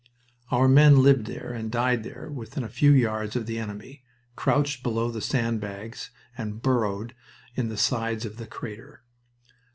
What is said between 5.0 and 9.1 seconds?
the sand bags and burrowed in the sides of the crater.